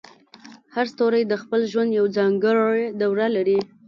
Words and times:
هر 0.75 0.85
ستوری 0.93 1.23
د 1.27 1.33
خپل 1.41 1.61
ژوند 1.71 1.89
یوه 1.97 2.13
ځانګړې 2.17 2.85
دوره 3.01 3.27
لري. 3.35 3.59